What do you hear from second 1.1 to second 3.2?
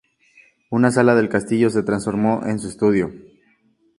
del castillo se transformó en su estudio.